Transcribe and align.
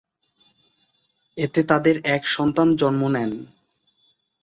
এতে 1.37 1.61
তাদের 1.63 1.95
এক 2.15 2.23
সন্তান 2.27 2.67
জন্ম 2.75 3.01
নেন। 3.07 3.31